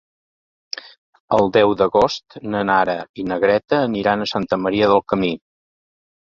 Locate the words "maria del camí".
4.67-5.35